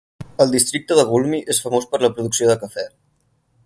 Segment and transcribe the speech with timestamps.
[0.45, 2.91] El districte de Gulmi és famós per la producció de cafè.